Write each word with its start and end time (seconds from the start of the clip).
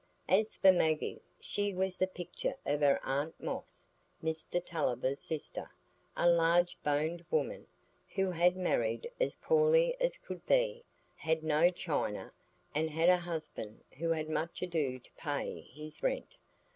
As 0.29 0.55
for 0.55 0.71
Maggie, 0.71 1.21
she 1.39 1.75
was 1.75 1.99
the 1.99 2.07
picture 2.07 2.55
of 2.65 2.81
her 2.81 2.99
aunt 3.05 3.39
Moss, 3.39 3.85
Mr 4.23 4.59
Tulliver's 4.65 5.19
sister,—a 5.19 6.27
large 6.27 6.75
boned 6.81 7.23
woman, 7.29 7.67
who 8.15 8.31
had 8.31 8.57
married 8.57 9.11
as 9.19 9.35
poorly 9.35 9.95
as 9.99 10.17
could 10.17 10.43
be; 10.47 10.83
had 11.17 11.43
no 11.43 11.69
china, 11.69 12.31
and 12.73 12.89
had 12.89 13.09
a 13.09 13.17
husband 13.17 13.83
who 13.99 14.09
had 14.09 14.27
much 14.27 14.63
ado 14.63 14.97
to 14.97 15.11
pay 15.17 15.61
his 15.71 16.01
rent. 16.01 16.33